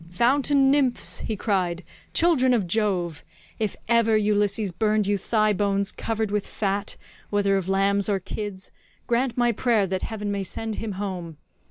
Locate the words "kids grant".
8.19-9.37